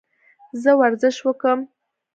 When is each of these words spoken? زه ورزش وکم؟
زه 0.61 0.71
ورزش 0.79 1.17
وکم؟ 1.27 1.59